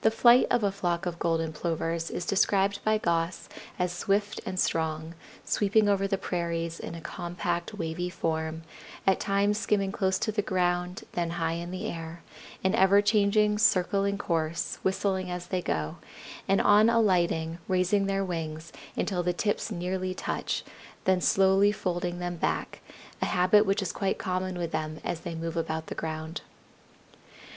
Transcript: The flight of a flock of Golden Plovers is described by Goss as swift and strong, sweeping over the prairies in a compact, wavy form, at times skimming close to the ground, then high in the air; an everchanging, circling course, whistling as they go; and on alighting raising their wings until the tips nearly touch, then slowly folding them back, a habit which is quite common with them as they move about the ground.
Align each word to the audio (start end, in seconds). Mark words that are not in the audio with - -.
The 0.00 0.10
flight 0.10 0.48
of 0.50 0.64
a 0.64 0.72
flock 0.72 1.06
of 1.06 1.20
Golden 1.20 1.52
Plovers 1.52 2.10
is 2.10 2.26
described 2.26 2.82
by 2.82 2.98
Goss 2.98 3.48
as 3.78 3.92
swift 3.92 4.40
and 4.44 4.58
strong, 4.58 5.14
sweeping 5.44 5.88
over 5.88 6.08
the 6.08 6.18
prairies 6.18 6.80
in 6.80 6.96
a 6.96 7.00
compact, 7.00 7.72
wavy 7.74 8.10
form, 8.10 8.62
at 9.06 9.20
times 9.20 9.56
skimming 9.56 9.92
close 9.92 10.18
to 10.18 10.32
the 10.32 10.42
ground, 10.42 11.04
then 11.12 11.30
high 11.30 11.52
in 11.52 11.70
the 11.70 11.86
air; 11.86 12.24
an 12.64 12.72
everchanging, 12.74 13.58
circling 13.60 14.18
course, 14.18 14.80
whistling 14.82 15.30
as 15.30 15.46
they 15.46 15.62
go; 15.62 15.98
and 16.48 16.60
on 16.60 16.90
alighting 16.90 17.58
raising 17.68 18.06
their 18.06 18.24
wings 18.24 18.72
until 18.96 19.22
the 19.22 19.32
tips 19.32 19.70
nearly 19.70 20.12
touch, 20.12 20.64
then 21.04 21.20
slowly 21.20 21.70
folding 21.70 22.18
them 22.18 22.34
back, 22.34 22.80
a 23.22 23.26
habit 23.26 23.64
which 23.64 23.80
is 23.80 23.92
quite 23.92 24.18
common 24.18 24.58
with 24.58 24.72
them 24.72 24.98
as 25.04 25.20
they 25.20 25.36
move 25.36 25.56
about 25.56 25.86
the 25.86 25.94
ground. 25.94 26.40